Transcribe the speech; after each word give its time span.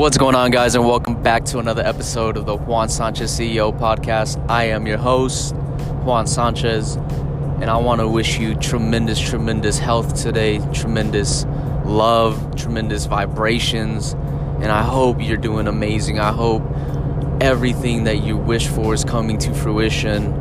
What's 0.00 0.16
going 0.16 0.34
on, 0.34 0.50
guys, 0.50 0.76
and 0.76 0.86
welcome 0.86 1.22
back 1.22 1.44
to 1.44 1.58
another 1.58 1.82
episode 1.82 2.38
of 2.38 2.46
the 2.46 2.56
Juan 2.56 2.88
Sanchez 2.88 3.38
CEO 3.38 3.78
podcast. 3.78 4.42
I 4.48 4.64
am 4.64 4.86
your 4.86 4.96
host, 4.96 5.54
Juan 5.54 6.26
Sanchez, 6.26 6.96
and 6.96 7.64
I 7.64 7.76
want 7.76 8.00
to 8.00 8.08
wish 8.08 8.38
you 8.38 8.54
tremendous, 8.54 9.20
tremendous 9.20 9.78
health 9.78 10.18
today, 10.18 10.58
tremendous 10.72 11.44
love, 11.84 12.56
tremendous 12.56 13.04
vibrations, 13.04 14.14
and 14.62 14.72
I 14.72 14.82
hope 14.82 15.18
you're 15.20 15.36
doing 15.36 15.66
amazing. 15.66 16.18
I 16.18 16.32
hope 16.32 16.62
everything 17.42 18.04
that 18.04 18.24
you 18.24 18.38
wish 18.38 18.68
for 18.68 18.94
is 18.94 19.04
coming 19.04 19.36
to 19.36 19.52
fruition. 19.52 20.32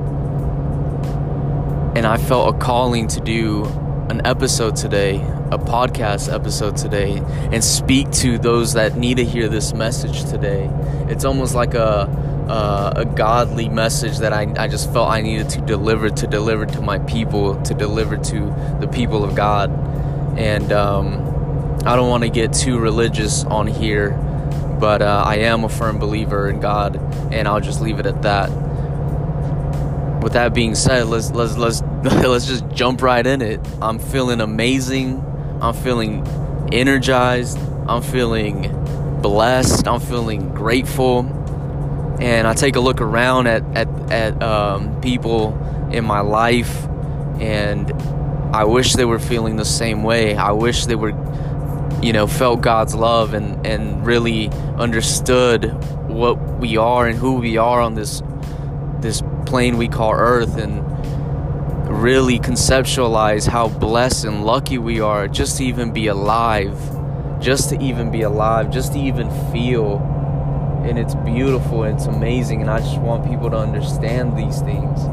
And 1.98 2.08
I 2.08 2.16
felt 2.16 2.56
a 2.56 2.58
calling 2.58 3.10
to 3.10 3.20
do 3.20 3.66
an 4.10 4.26
episode 4.26 4.78
today, 4.78 5.18
a 5.52 5.58
podcast 5.58 6.34
episode 6.34 6.78
today, 6.78 7.18
and 7.52 7.64
speak 7.64 8.12
to 8.12 8.38
those 8.38 8.74
that 8.74 8.98
need 8.98 9.18
to 9.18 9.26
hear 9.26 9.48
this 9.48 9.74
message 9.74 10.26
today. 10.26 10.70
It's 11.10 11.26
almost 11.26 11.56
like 11.56 11.74
a 11.74 12.08
uh, 12.50 12.94
a 12.96 13.06
godly 13.06 13.70
message 13.70 14.18
that 14.20 14.34
I, 14.34 14.52
I 14.58 14.68
just 14.68 14.92
felt 14.92 15.08
I 15.10 15.22
needed 15.22 15.50
to 15.50 15.62
deliver 15.62 16.10
to 16.10 16.28
deliver 16.28 16.66
to 16.66 16.82
my 16.82 16.98
people 17.00 17.62
to 17.64 17.74
deliver 17.74 18.18
to 18.18 18.78
the 18.80 18.88
people 18.92 19.24
of 19.24 19.36
God. 19.36 19.70
And 20.38 20.72
um, 20.72 21.80
I 21.86 21.96
don't 21.96 22.10
want 22.10 22.24
to 22.24 22.30
get 22.30 22.54
too 22.54 22.80
religious 22.80 23.44
on 23.44 23.68
here 23.68 24.18
but 24.80 25.02
uh, 25.02 25.24
I 25.26 25.40
am 25.40 25.64
a 25.66 25.70
firm 25.70 26.00
believer 26.00 26.50
in 26.50 26.60
God 26.60 26.96
and 27.34 27.48
I'll 27.48 27.60
just 27.60 27.82
leave 27.82 28.00
it 28.00 28.06
at 28.06 28.22
that. 28.22 28.50
With 30.24 30.34
that 30.34 30.54
being 30.54 30.76
said 30.76 31.08
let's 31.08 31.32
let's 31.32 31.58
let's 31.58 31.82
let's 32.04 32.46
just 32.46 32.68
jump 32.70 33.02
right 33.02 33.26
in 33.26 33.42
it. 33.42 33.60
I'm 33.82 34.00
feeling 34.00 34.42
amazing 34.42 35.26
I'm 35.62 35.74
feeling 35.74 36.26
energized. 36.72 37.58
I'm 37.88 38.02
feeling 38.02 38.72
blessed. 39.22 39.88
I'm 39.88 40.00
feeling 40.00 40.54
grateful. 40.54 41.26
And 42.22 42.48
I 42.48 42.54
take 42.54 42.76
a 42.76 42.80
look 42.80 43.02
around 43.02 43.48
at 43.48 43.64
at 43.76 43.88
at 44.12 44.44
um, 44.44 45.00
people 45.02 45.58
in 45.92 46.04
my 46.06 46.20
life, 46.20 46.86
and 47.40 47.92
I 48.54 48.66
wish 48.66 48.94
they 48.94 49.06
were 49.06 49.20
feeling 49.20 49.56
the 49.56 49.66
same 49.66 50.04
way. 50.04 50.36
I 50.36 50.52
wish 50.52 50.86
they 50.86 50.96
were, 50.96 51.14
you 52.02 52.12
know, 52.12 52.28
felt 52.28 52.62
God's 52.62 52.94
love 52.94 53.34
and 53.34 53.66
and 53.66 54.06
really 54.06 54.50
understood 54.78 55.72
what 56.10 56.38
we 56.60 56.78
are 56.78 57.08
and 57.08 57.18
who 57.18 57.36
we 57.36 57.58
are 57.58 57.80
on 57.80 57.96
this 57.96 58.22
this 59.00 59.24
plane 59.46 59.78
we 59.78 59.88
call 59.88 60.12
Earth, 60.14 60.58
and 60.58 60.84
really 62.00 62.40
conceptualize 62.40 63.46
how 63.46 63.68
blessed 63.68 64.24
and 64.24 64.46
lucky 64.46 64.78
we 64.78 65.02
are 65.02 65.28
just 65.28 65.58
to 65.58 65.66
even 65.66 65.92
be 65.92 66.08
alive, 66.08 66.74
just 67.42 67.70
to 67.70 67.82
even 67.82 68.10
be 68.10 68.22
alive, 68.22 68.72
just 68.72 68.94
to 68.94 69.00
even 69.00 69.30
feel 69.52 69.98
and 70.86 70.98
it's 70.98 71.14
beautiful 71.14 71.84
and 71.84 71.98
it's 71.98 72.08
amazing 72.08 72.62
and 72.62 72.70
I 72.70 72.80
just 72.80 72.98
want 73.00 73.30
people 73.30 73.50
to 73.50 73.58
understand 73.58 74.38
these 74.38 74.62
things. 74.62 75.04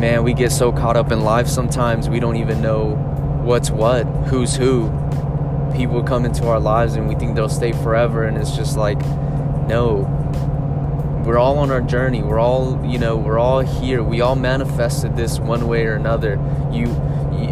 Man, 0.00 0.24
we 0.24 0.32
get 0.32 0.52
so 0.52 0.72
caught 0.72 0.96
up 0.96 1.12
in 1.12 1.20
life 1.20 1.46
sometimes 1.46 2.08
we 2.08 2.18
don't 2.18 2.36
even 2.36 2.62
know 2.62 2.94
what's 3.44 3.70
what, 3.70 4.04
who's 4.28 4.56
who. 4.56 4.88
People 5.76 6.02
come 6.02 6.24
into 6.24 6.46
our 6.46 6.58
lives 6.58 6.94
and 6.94 7.06
we 7.06 7.14
think 7.14 7.36
they'll 7.36 7.50
stay 7.50 7.72
forever 7.72 8.24
and 8.24 8.38
it's 8.38 8.56
just 8.56 8.78
like 8.78 8.98
no. 9.68 10.16
We're 11.24 11.38
all 11.38 11.58
on 11.58 11.70
our 11.70 11.80
journey. 11.80 12.22
We're 12.22 12.38
all, 12.38 12.84
you 12.84 12.98
know, 12.98 13.16
we're 13.16 13.38
all 13.38 13.60
here. 13.60 14.02
We 14.02 14.20
all 14.20 14.36
manifested 14.36 15.16
this 15.16 15.38
one 15.38 15.66
way 15.68 15.86
or 15.86 15.94
another. 15.94 16.32
You 16.72 16.86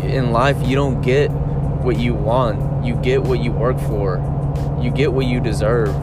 in 0.09 0.33
life 0.33 0.57
you 0.67 0.75
don't 0.75 1.01
get 1.03 1.31
what 1.31 1.99
you 1.99 2.15
want. 2.15 2.85
You 2.85 2.95
get 2.97 3.23
what 3.23 3.41
you 3.41 3.53
work 3.53 3.79
for. 3.81 4.19
You 4.83 4.91
get 4.91 5.13
what 5.13 5.27
you 5.27 5.41
deserve 5.41 5.95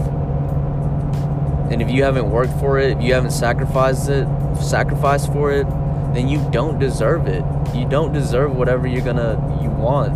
and 1.71 1.81
if 1.81 1.89
you 1.89 2.03
haven't 2.03 2.29
worked 2.29 2.57
for 2.59 2.77
it, 2.77 2.97
if 2.97 3.03
you 3.03 3.13
haven't 3.13 3.31
sacrificed 3.31 4.07
it, 4.07 4.27
sacrificed 4.61 5.33
for 5.33 5.51
it, 5.51 5.67
then 6.13 6.29
you 6.29 6.47
don't 6.51 6.77
deserve 6.77 7.27
it. 7.27 7.43
You 7.73 7.89
don't 7.89 8.13
deserve 8.13 8.55
whatever 8.55 8.85
you're 8.85 9.03
gonna 9.03 9.59
you 9.63 9.69
want. 9.71 10.13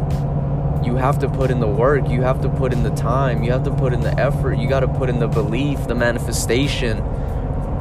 You 0.85 0.95
have 0.95 1.17
to 1.19 1.27
put 1.27 1.49
in 1.49 1.59
the 1.59 1.67
work, 1.67 2.07
you 2.07 2.21
have 2.21 2.41
to 2.43 2.49
put 2.49 2.71
in 2.71 2.83
the 2.83 2.91
time, 2.91 3.41
you 3.43 3.51
have 3.51 3.63
to 3.63 3.71
put 3.71 3.93
in 3.93 4.01
the 4.01 4.17
effort, 4.19 4.59
you 4.59 4.69
gotta 4.69 4.87
put 4.87 5.09
in 5.09 5.17
the 5.17 5.27
belief, 5.27 5.87
the 5.87 5.95
manifestation. 5.95 6.97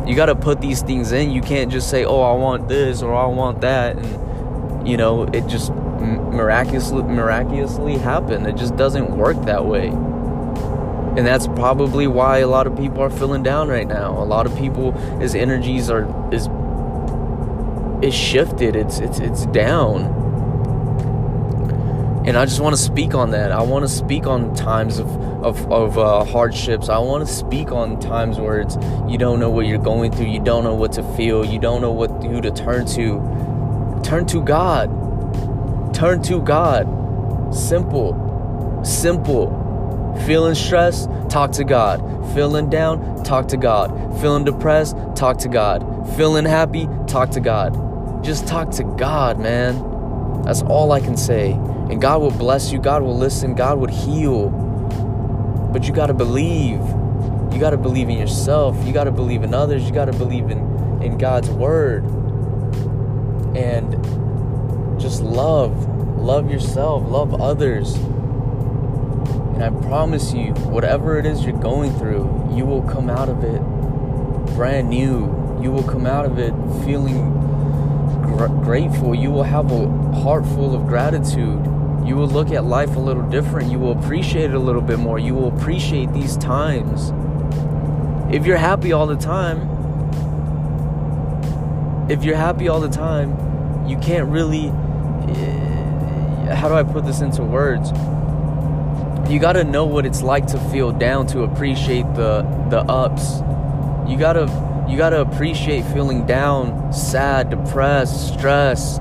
You 0.08 0.16
gotta 0.16 0.34
put 0.34 0.62
these 0.62 0.80
things 0.80 1.12
in. 1.12 1.30
You 1.30 1.42
can't 1.42 1.70
just 1.70 1.90
say, 1.90 2.06
Oh, 2.06 2.22
I 2.22 2.32
want 2.34 2.66
this 2.66 3.02
or 3.02 3.14
I 3.14 3.26
want 3.26 3.60
that. 3.60 3.98
And 3.98 4.88
you 4.88 4.96
know, 4.96 5.24
it 5.24 5.46
just 5.46 5.70
miraculously 5.70 7.02
miraculously 7.02 7.98
happen. 7.98 8.46
It 8.46 8.56
just 8.56 8.74
doesn't 8.76 9.16
work 9.16 9.36
that 9.44 9.66
way. 9.66 9.88
And 9.88 11.26
that's 11.26 11.46
probably 11.48 12.06
why 12.06 12.38
a 12.38 12.46
lot 12.46 12.66
of 12.66 12.76
people 12.76 13.02
are 13.02 13.10
feeling 13.10 13.42
down 13.42 13.68
right 13.68 13.86
now. 13.86 14.12
A 14.12 14.24
lot 14.24 14.46
of 14.46 14.56
people 14.56 14.92
his 15.20 15.34
energies 15.34 15.90
are 15.90 16.06
is 16.32 16.48
is 18.02 18.14
shifted. 18.14 18.76
It's 18.76 19.00
it's 19.00 19.18
it's 19.18 19.44
down 19.46 20.17
and 22.28 22.36
i 22.36 22.44
just 22.44 22.60
want 22.60 22.76
to 22.76 22.80
speak 22.80 23.14
on 23.14 23.30
that 23.30 23.50
i 23.50 23.60
want 23.60 23.84
to 23.84 23.88
speak 23.88 24.26
on 24.26 24.54
times 24.54 24.98
of 24.98 25.08
of, 25.42 25.70
of 25.72 25.98
uh, 25.98 26.24
hardships 26.24 26.88
i 26.88 26.98
want 26.98 27.26
to 27.26 27.32
speak 27.32 27.72
on 27.72 27.98
times 27.98 28.38
where 28.38 28.60
it's 28.60 28.76
you 29.08 29.16
don't 29.18 29.40
know 29.40 29.50
what 29.50 29.66
you're 29.66 29.78
going 29.78 30.12
through 30.12 30.26
you 30.26 30.40
don't 30.40 30.64
know 30.64 30.74
what 30.74 30.92
to 30.92 31.02
feel 31.16 31.44
you 31.44 31.58
don't 31.58 31.80
know 31.80 31.92
what 31.92 32.10
who 32.24 32.40
to 32.40 32.50
turn 32.50 32.86
to 32.86 33.20
turn 34.04 34.26
to 34.26 34.42
god 34.42 34.88
turn 35.94 36.22
to 36.22 36.40
god 36.42 36.86
simple 37.54 38.14
simple 38.84 39.68
Feeling 40.26 40.54
stressed? 40.54 41.08
Talk 41.30 41.52
to 41.52 41.64
God. 41.64 42.00
Feeling 42.34 42.68
down? 42.68 43.22
Talk 43.24 43.48
to 43.48 43.56
God. 43.56 43.90
Feeling 44.20 44.44
depressed? 44.44 44.96
Talk 45.14 45.38
to 45.38 45.48
God. 45.48 45.82
Feeling 46.16 46.44
happy? 46.44 46.88
Talk 47.06 47.30
to 47.30 47.40
God. 47.40 48.24
Just 48.24 48.46
talk 48.46 48.70
to 48.72 48.84
God, 48.84 49.38
man. 49.38 49.76
That's 50.44 50.62
all 50.62 50.92
I 50.92 51.00
can 51.00 51.16
say. 51.16 51.52
And 51.52 52.00
God 52.00 52.20
will 52.20 52.30
bless 52.30 52.72
you. 52.72 52.78
God 52.78 53.02
will 53.02 53.16
listen. 53.16 53.54
God 53.54 53.78
would 53.78 53.90
heal. 53.90 54.50
But 55.72 55.86
you 55.86 55.94
got 55.94 56.06
to 56.06 56.14
believe. 56.14 56.80
You 57.52 57.58
got 57.58 57.70
to 57.70 57.76
believe 57.76 58.08
in 58.08 58.18
yourself. 58.18 58.76
You 58.86 58.92
got 58.92 59.04
to 59.04 59.10
believe 59.10 59.42
in 59.42 59.54
others. 59.54 59.84
You 59.84 59.92
got 59.92 60.06
to 60.06 60.12
believe 60.12 60.50
in, 60.50 61.02
in 61.02 61.18
God's 61.18 61.50
word. 61.50 62.04
And 63.56 63.92
just 65.00 65.22
love. 65.22 65.88
Love 66.18 66.50
yourself. 66.50 67.08
Love 67.08 67.40
others. 67.40 67.94
And 67.94 69.64
I 69.64 69.70
promise 69.88 70.32
you, 70.32 70.52
whatever 70.70 71.18
it 71.18 71.26
is 71.26 71.44
you're 71.44 71.58
going 71.58 71.92
through, 71.98 72.50
you 72.54 72.64
will 72.64 72.82
come 72.82 73.10
out 73.10 73.28
of 73.28 73.42
it 73.44 73.60
brand 74.58 74.90
new. 74.90 75.60
You 75.62 75.70
will 75.70 75.84
come 75.84 76.04
out 76.04 76.24
of 76.24 76.38
it 76.40 76.52
feeling 76.84 77.47
gr- 78.36 78.46
grateful. 78.64 79.14
You 79.14 79.30
will 79.30 79.42
have 79.42 79.70
a 79.70 79.88
heart 80.20 80.44
full 80.46 80.74
of 80.74 80.86
gratitude. 80.86 81.64
You 82.06 82.16
will 82.16 82.28
look 82.28 82.50
at 82.50 82.64
life 82.64 82.96
a 82.96 83.00
little 83.00 83.22
different. 83.28 83.70
You 83.70 83.78
will 83.78 83.98
appreciate 83.98 84.50
it 84.50 84.54
a 84.54 84.58
little 84.58 84.80
bit 84.80 84.98
more. 84.98 85.18
You 85.18 85.34
will 85.34 85.48
appreciate 85.48 86.12
these 86.12 86.36
times. 86.36 87.12
If 88.34 88.46
you're 88.46 88.56
happy 88.56 88.92
all 88.92 89.06
the 89.06 89.16
time, 89.16 89.58
if 92.10 92.24
you're 92.24 92.36
happy 92.36 92.68
all 92.68 92.80
the 92.80 92.88
time, 92.88 93.88
you 93.88 93.98
can't 93.98 94.28
really. 94.28 94.68
Eh, 95.28 96.54
how 96.54 96.68
do 96.68 96.74
I 96.74 96.82
put 96.82 97.04
this 97.04 97.20
into 97.20 97.42
words? 97.42 97.90
you 99.28 99.38
got 99.38 99.52
to 99.52 99.64
know 99.64 99.84
what 99.84 100.06
it's 100.06 100.22
like 100.22 100.46
to 100.46 100.58
feel 100.70 100.90
down 100.90 101.26
to 101.26 101.42
appreciate 101.42 102.04
the 102.14 102.40
the 102.70 102.78
ups 102.78 103.40
you 104.10 104.16
got 104.16 104.32
to 104.32 104.67
you 104.88 104.96
got 104.96 105.10
to 105.10 105.20
appreciate 105.20 105.84
feeling 105.86 106.26
down 106.26 106.92
sad 106.92 107.50
depressed 107.50 108.34
stressed 108.34 108.96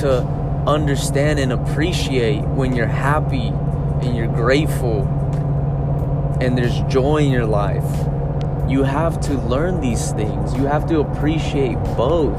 to 0.00 0.22
understand 0.66 1.38
and 1.38 1.52
appreciate 1.52 2.40
when 2.40 2.74
you're 2.74 2.86
happy 2.86 3.48
and 4.02 4.16
you're 4.16 4.26
grateful 4.26 5.02
and 6.40 6.56
there's 6.58 6.80
joy 6.92 7.18
in 7.18 7.30
your 7.30 7.46
life 7.46 8.06
you 8.68 8.82
have 8.82 9.20
to 9.20 9.34
learn 9.34 9.80
these 9.80 10.12
things 10.12 10.54
you 10.54 10.64
have 10.64 10.86
to 10.86 11.00
appreciate 11.00 11.76
both 11.96 12.38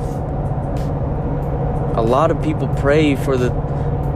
a 1.98 2.02
lot 2.02 2.32
of 2.32 2.42
people 2.44 2.68
pray 2.80 3.16
for 3.16 3.38
the 3.38 3.50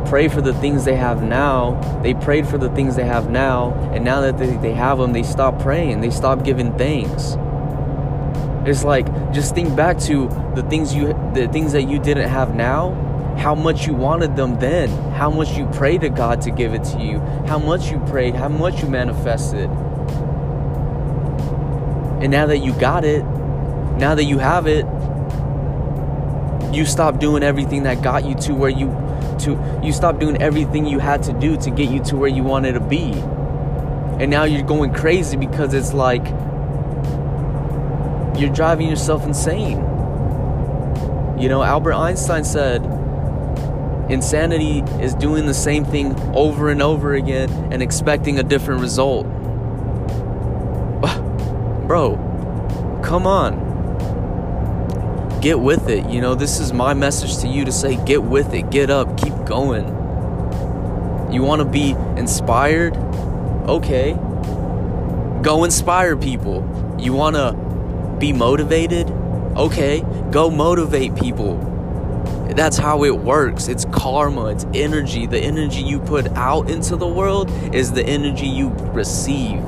pray 0.06 0.28
for 0.28 0.42
the 0.42 0.54
things 0.56 0.86
they 0.86 0.96
have 0.96 1.24
now. 1.24 2.00
They 2.02 2.14
prayed 2.14 2.48
for 2.48 2.58
the 2.58 2.70
things 2.70 2.96
they 2.96 3.06
have 3.06 3.30
now, 3.30 3.74
and 3.94 4.06
now 4.06 4.22
that 4.22 4.38
they, 4.38 4.56
they 4.58 4.74
have 4.74 4.98
them, 4.98 5.14
they 5.14 5.24
stop 5.24 5.60
praying. 5.60 6.02
They 6.02 6.12
stop 6.12 6.44
giving 6.44 6.78
thanks. 6.78 7.36
It's 8.66 8.84
like 8.84 9.06
just 9.32 9.54
think 9.54 9.76
back 9.76 10.00
to 10.02 10.28
the 10.56 10.64
things 10.64 10.94
you 10.94 11.08
the 11.34 11.48
things 11.52 11.74
that 11.74 11.84
you 11.84 12.00
didn't 12.00 12.30
have 12.30 12.56
now, 12.56 12.94
how 13.38 13.54
much 13.54 13.86
you 13.86 13.94
wanted 13.94 14.36
them 14.36 14.60
then, 14.60 14.90
how 15.14 15.30
much 15.30 15.56
you 15.56 15.68
prayed 15.68 16.02
to 16.02 16.10
God 16.10 16.42
to 16.42 16.52
give 16.52 16.74
it 16.74 16.84
to 16.86 17.02
you, 17.02 17.20
how 17.48 17.60
much 17.60 17.92
you 17.92 18.00
prayed, 18.08 18.34
how 18.36 18.50
much 18.50 18.82
you 18.82 18.90
manifested. 18.90 19.70
And 22.22 22.32
now 22.32 22.48
that 22.48 22.60
you 22.60 22.74
got 22.80 23.06
it, 23.06 23.24
now 23.98 24.16
that 24.16 24.24
you 24.24 24.40
have 24.40 24.66
it, 24.68 24.86
you 26.74 26.86
stop 26.86 27.20
doing 27.20 27.44
everything 27.44 27.84
that 27.84 28.02
got 28.02 28.26
you 28.26 28.36
to 28.36 28.54
where 28.54 28.70
you 28.70 28.88
to 29.40 29.80
you 29.84 29.92
stop 29.92 30.20
doing 30.20 30.42
everything 30.42 30.86
you 30.86 31.00
had 31.00 31.22
to 31.24 31.34
do 31.34 31.56
to 31.58 31.70
get 31.70 31.90
you 31.90 32.04
to 32.04 32.16
where 32.16 32.30
you 32.30 32.42
wanted 32.44 32.74
to 32.74 32.80
be 32.80 33.12
And 34.20 34.32
now 34.32 34.46
you're 34.46 34.64
going 34.64 34.94
crazy 34.94 35.36
because 35.36 35.74
it's 35.74 35.94
like 35.94 36.26
you're 38.40 38.54
driving 38.54 38.90
yourself 38.90 39.24
insane. 39.24 39.78
You 41.38 41.50
know, 41.50 41.64
Albert 41.64 41.94
Einstein 41.94 42.44
said 42.44 42.84
insanity 44.10 44.80
is 45.02 45.14
doing 45.16 45.46
the 45.46 45.54
same 45.54 45.84
thing 45.84 46.16
over 46.36 46.70
and 46.70 46.82
over 46.82 47.14
again 47.14 47.50
and 47.72 47.82
expecting 47.82 48.40
a 48.40 48.44
different 48.44 48.82
result. 48.82 49.26
Bro, 51.88 53.02
come 53.04 53.28
on. 53.28 53.64
Get 55.42 55.60
with 55.60 55.90
it. 55.90 56.10
You 56.10 56.22
know, 56.22 56.36
this 56.36 56.60
is 56.60 56.74
my 56.74 56.94
message 56.94 57.38
to 57.40 57.48
you 57.48 57.66
to 57.66 57.72
say 57.72 58.04
get 58.06 58.24
with 58.24 58.54
it, 58.54 58.72
get 58.72 58.90
up, 58.90 59.20
keep 59.20 59.34
going. 59.46 59.86
You 61.32 61.44
want 61.44 61.60
to 61.60 61.66
be 61.66 61.92
inspired? 62.18 62.96
Okay. 63.68 64.14
Go 65.42 65.64
inspire 65.64 66.16
people. 66.16 66.64
You 66.98 67.14
want 67.14 67.36
to 67.36 67.65
be 68.20 68.34
motivated? 68.34 69.10
Okay, 69.56 70.04
go 70.32 70.50
motivate 70.50 71.16
people. 71.16 71.58
That's 72.56 72.78
how 72.78 73.04
it 73.04 73.18
works. 73.18 73.68
It's 73.68 73.86
karma, 73.86 74.48
it's 74.48 74.66
energy. 74.74 75.26
The 75.26 75.40
energy 75.40 75.82
you 75.82 76.00
put 76.00 76.28
out 76.34 76.70
into 76.70 76.96
the 76.96 77.08
world 77.08 77.50
is 77.74 77.92
the 77.92 78.04
energy 78.04 78.48
you 78.48 78.70
receive. 78.70 79.62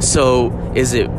So, 0.00 0.72
is 0.74 0.92
it 0.94 1.10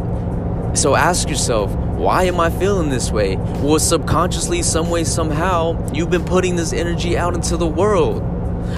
so 0.74 0.96
ask 0.96 1.28
yourself, 1.28 1.76
why 1.76 2.26
am 2.26 2.40
I 2.40 2.50
feeling 2.50 2.90
this 2.90 3.12
way? 3.12 3.36
Well, 3.36 3.80
subconsciously, 3.80 4.62
some 4.62 4.90
way, 4.90 5.04
somehow, 5.04 5.92
you've 5.92 6.12
been 6.12 6.24
putting 6.24 6.56
this 6.56 6.74
energy 6.74 7.18
out 7.18 7.34
into 7.34 7.58
the 7.58 7.68
world. 7.68 8.22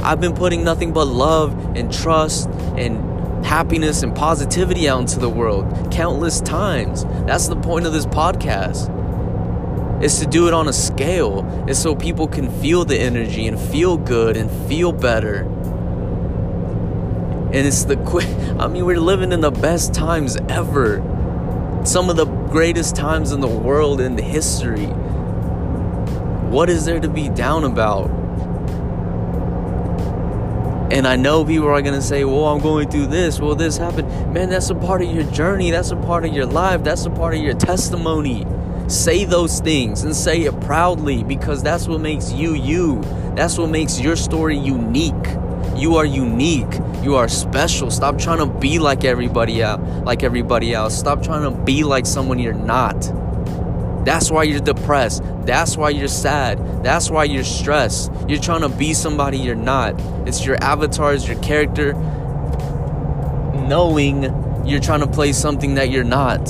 I've 0.01 0.21
been 0.21 0.33
putting 0.33 0.63
nothing 0.63 0.93
but 0.93 1.05
love 1.05 1.53
and 1.75 1.93
trust 1.93 2.49
and 2.77 3.10
happiness 3.43 4.03
and 4.03 4.15
positivity 4.15 4.87
out 4.87 5.01
into 5.01 5.19
the 5.19 5.29
world 5.29 5.91
countless 5.91 6.41
times. 6.41 7.05
That's 7.25 7.47
the 7.47 7.55
point 7.55 7.85
of 7.85 7.93
this 7.93 8.05
podcast. 8.05 8.99
Is 10.03 10.19
to 10.19 10.25
do 10.25 10.47
it 10.47 10.53
on 10.53 10.67
a 10.67 10.73
scale. 10.73 11.65
Is 11.67 11.81
so 11.81 11.95
people 11.95 12.27
can 12.27 12.49
feel 12.61 12.85
the 12.85 12.97
energy 12.97 13.47
and 13.47 13.59
feel 13.59 13.97
good 13.97 14.37
and 14.37 14.49
feel 14.67 14.91
better. 14.91 15.41
And 17.53 17.67
it's 17.67 17.83
the 17.83 17.97
quick 17.97 18.27
I 18.59 18.67
mean 18.67 18.85
we're 18.85 18.99
living 18.99 19.31
in 19.31 19.41
the 19.41 19.51
best 19.51 19.93
times 19.93 20.37
ever. 20.49 21.01
Some 21.83 22.09
of 22.09 22.15
the 22.15 22.25
greatest 22.25 22.95
times 22.95 23.31
in 23.31 23.41
the 23.41 23.47
world 23.47 24.01
in 24.01 24.17
history. 24.17 24.87
What 26.51 26.69
is 26.69 26.85
there 26.85 26.99
to 26.99 27.09
be 27.09 27.29
down 27.29 27.63
about? 27.63 28.20
And 30.91 31.07
I 31.07 31.15
know 31.15 31.45
people 31.45 31.69
are 31.69 31.81
going 31.81 31.95
to 31.95 32.01
say, 32.01 32.25
well, 32.25 32.47
I'm 32.47 32.59
going 32.59 32.89
through 32.89 33.07
this. 33.07 33.39
Well, 33.39 33.55
this 33.55 33.77
happened. 33.77 34.33
Man, 34.33 34.49
that's 34.49 34.69
a 34.71 34.75
part 34.75 35.01
of 35.01 35.09
your 35.09 35.23
journey. 35.31 35.71
That's 35.71 35.91
a 35.91 35.95
part 35.95 36.25
of 36.25 36.33
your 36.33 36.45
life. 36.45 36.83
That's 36.83 37.05
a 37.05 37.09
part 37.09 37.33
of 37.33 37.39
your 37.39 37.53
testimony. 37.53 38.45
Say 38.89 39.23
those 39.23 39.61
things 39.61 40.03
and 40.03 40.13
say 40.13 40.41
it 40.41 40.59
proudly 40.59 41.23
because 41.23 41.63
that's 41.63 41.87
what 41.87 42.01
makes 42.01 42.33
you 42.33 42.55
you. 42.55 43.01
That's 43.37 43.57
what 43.57 43.69
makes 43.69 44.01
your 44.01 44.17
story 44.17 44.57
unique. 44.57 45.13
You 45.77 45.95
are 45.95 46.05
unique. 46.05 46.73
You 47.01 47.15
are 47.15 47.29
special. 47.29 47.89
Stop 47.89 48.17
trying 48.17 48.39
to 48.39 48.59
be 48.59 48.77
like 48.77 49.05
everybody 49.05 49.61
else, 49.61 49.79
like 50.03 50.23
everybody 50.23 50.73
else. 50.73 50.99
Stop 50.99 51.23
trying 51.23 51.43
to 51.43 51.63
be 51.63 51.85
like 51.85 52.05
someone 52.05 52.37
you're 52.37 52.51
not. 52.53 53.01
That's 54.05 54.31
why 54.31 54.43
you're 54.43 54.59
depressed. 54.59 55.23
That's 55.45 55.77
why 55.77 55.89
you're 55.89 56.07
sad. 56.07 56.83
That's 56.83 57.09
why 57.09 57.25
you're 57.25 57.43
stressed. 57.43 58.11
You're 58.27 58.39
trying 58.39 58.61
to 58.61 58.69
be 58.69 58.93
somebody 58.93 59.37
you're 59.37 59.55
not. 59.55 59.99
It's 60.27 60.45
your 60.45 60.61
avatar, 60.63 61.13
it's 61.13 61.27
your 61.27 61.39
character, 61.41 61.93
knowing 63.53 64.23
you're 64.65 64.79
trying 64.79 65.01
to 65.01 65.07
play 65.07 65.33
something 65.33 65.75
that 65.75 65.89
you're 65.89 66.03
not. 66.03 66.43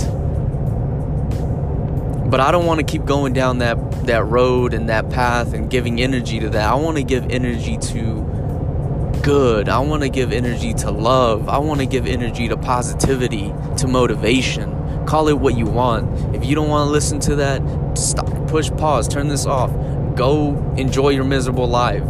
But 2.30 2.40
I 2.40 2.52
don't 2.52 2.66
want 2.66 2.80
to 2.80 2.86
keep 2.86 3.04
going 3.04 3.34
down 3.34 3.58
that, 3.58 4.06
that 4.06 4.26
road 4.26 4.74
and 4.74 4.88
that 4.88 5.10
path 5.10 5.54
and 5.54 5.70
giving 5.70 6.02
energy 6.02 6.40
to 6.40 6.50
that. 6.52 6.70
I 6.70 6.76
want 6.76 6.96
to 6.98 7.04
give 7.04 7.30
energy 7.30 7.78
to 7.78 9.20
good. 9.22 9.68
I 9.70 9.80
want 9.80 10.04
to 10.04 10.10
give 10.10 10.32
energy 10.32 10.74
to 10.76 10.92
love. 10.92 11.50
I 11.50 11.58
want 11.58 11.82
to 11.82 11.86
give 11.86 12.08
energy 12.08 12.48
to 12.48 12.56
positivity, 12.58 13.54
to 13.78 13.88
motivation. 13.88 14.81
Call 15.12 15.28
it 15.28 15.38
what 15.38 15.58
you 15.58 15.66
want. 15.66 16.34
If 16.34 16.46
you 16.46 16.56
don't 16.56 16.70
want 16.70 16.88
to 16.88 16.92
listen 16.94 17.20
to 17.20 17.36
that, 17.36 17.62
stop, 17.98 18.48
push 18.48 18.72
pause, 18.72 19.10
turn 19.10 19.28
this 19.28 19.46
off. 19.46 19.70
Go 20.16 20.56
enjoy 20.78 21.10
your 21.10 21.26
miserable 21.26 21.68
life. 21.68 22.06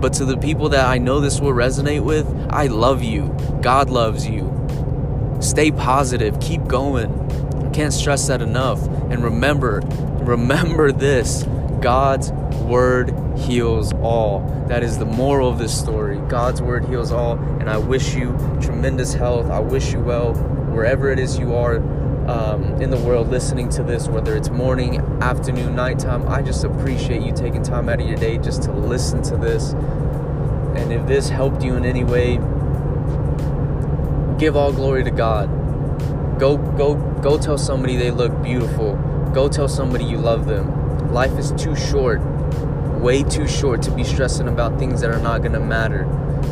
But 0.00 0.14
to 0.14 0.24
the 0.24 0.38
people 0.38 0.70
that 0.70 0.86
I 0.86 0.96
know 0.96 1.20
this 1.20 1.38
will 1.38 1.52
resonate 1.52 2.02
with, 2.02 2.26
I 2.48 2.68
love 2.68 3.02
you. 3.02 3.36
God 3.60 3.90
loves 3.90 4.26
you. 4.26 4.50
Stay 5.40 5.70
positive. 5.70 6.40
Keep 6.40 6.66
going. 6.66 7.12
I 7.62 7.68
can't 7.72 7.92
stress 7.92 8.28
that 8.28 8.40
enough. 8.40 8.82
And 9.10 9.22
remember, 9.22 9.82
remember 10.22 10.92
this 10.92 11.42
God's 11.82 12.32
word 12.62 13.12
heals 13.36 13.92
all. 13.96 14.64
That 14.66 14.82
is 14.82 14.96
the 14.96 15.04
moral 15.04 15.50
of 15.50 15.58
this 15.58 15.78
story. 15.78 16.16
God's 16.30 16.62
word 16.62 16.86
heals 16.86 17.12
all. 17.12 17.32
And 17.60 17.68
I 17.68 17.76
wish 17.76 18.14
you 18.14 18.28
tremendous 18.62 19.12
health. 19.12 19.50
I 19.50 19.60
wish 19.60 19.92
you 19.92 20.00
well 20.00 20.32
wherever 20.70 21.10
it 21.10 21.18
is 21.18 21.38
you 21.38 21.54
are 21.54 21.80
um, 22.28 22.80
in 22.80 22.90
the 22.90 22.98
world 22.98 23.28
listening 23.28 23.68
to 23.70 23.82
this, 23.82 24.08
whether 24.08 24.36
it's 24.36 24.50
morning, 24.50 24.98
afternoon, 25.20 25.74
nighttime. 25.74 26.28
I 26.28 26.42
just 26.42 26.64
appreciate 26.64 27.22
you 27.22 27.32
taking 27.32 27.62
time 27.62 27.88
out 27.88 28.00
of 28.00 28.06
your 28.06 28.16
day 28.16 28.38
just 28.38 28.62
to 28.64 28.72
listen 28.72 29.22
to 29.24 29.36
this. 29.36 29.72
And 29.72 30.92
if 30.92 31.06
this 31.06 31.28
helped 31.28 31.62
you 31.62 31.74
in 31.74 31.84
any 31.84 32.04
way, 32.04 32.36
give 34.38 34.56
all 34.56 34.72
glory 34.72 35.04
to 35.04 35.10
God. 35.10 35.48
Go, 36.38 36.56
go, 36.56 36.94
go 37.20 37.38
tell 37.38 37.58
somebody 37.58 37.96
they 37.96 38.10
look 38.10 38.42
beautiful. 38.42 38.96
Go 39.34 39.48
tell 39.48 39.68
somebody 39.68 40.04
you 40.04 40.16
love 40.18 40.46
them. 40.46 41.12
Life 41.12 41.38
is 41.38 41.52
too 41.52 41.74
short, 41.76 42.20
way 43.00 43.22
too 43.22 43.46
short 43.46 43.82
to 43.82 43.90
be 43.90 44.04
stressing 44.04 44.48
about 44.48 44.78
things 44.78 45.00
that 45.00 45.10
are 45.10 45.20
not 45.20 45.38
going 45.42 45.52
to 45.52 45.60
matter 45.60 46.02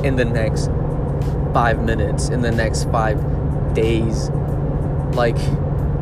in 0.04 0.16
the 0.16 0.24
next 0.24 0.66
five 1.54 1.82
minutes, 1.82 2.28
in 2.28 2.42
the 2.42 2.50
next 2.50 2.84
five 2.90 3.18
days. 3.74 4.30
Like, 5.14 5.37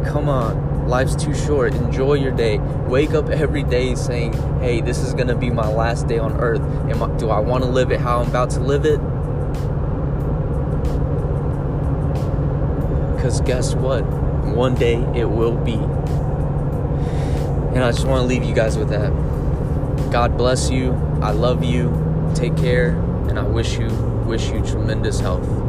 come 0.06 0.28
on. 0.28 0.88
Life's 0.88 1.16
too 1.16 1.34
short. 1.34 1.74
Enjoy 1.74 2.14
your 2.14 2.32
day. 2.32 2.58
Wake 2.58 3.10
up 3.10 3.28
every 3.28 3.62
day 3.64 3.94
saying, 3.94 4.32
hey, 4.60 4.80
this 4.80 4.98
is 4.98 5.14
going 5.14 5.28
to 5.28 5.34
be 5.34 5.50
my 5.50 5.68
last 5.68 6.06
day 6.06 6.18
on 6.18 6.32
earth. 6.40 6.60
Am 6.60 7.02
I, 7.02 7.08
do 7.18 7.30
I 7.30 7.40
want 7.40 7.64
to 7.64 7.70
live 7.70 7.90
it 7.90 8.00
how 8.00 8.20
I'm 8.20 8.28
about 8.28 8.50
to 8.50 8.60
live 8.60 8.84
it? 8.84 9.00
Because 13.16 13.40
guess 13.40 13.74
what? 13.74 14.04
One 14.54 14.74
day 14.76 14.96
it 15.14 15.28
will 15.28 15.56
be. 15.56 15.74
And 17.74 17.84
I 17.84 17.90
just 17.90 18.06
want 18.06 18.22
to 18.22 18.26
leave 18.26 18.44
you 18.44 18.54
guys 18.54 18.78
with 18.78 18.90
that. 18.90 19.10
God 20.12 20.36
bless 20.38 20.70
you. 20.70 20.92
I 21.20 21.32
love 21.32 21.64
you. 21.64 22.32
Take 22.34 22.56
care. 22.56 22.90
And 23.28 23.38
I 23.38 23.42
wish 23.42 23.76
you 23.78 23.88
wish 24.26 24.50
you 24.50 24.60
tremendous 24.62 25.20
health. 25.20 25.65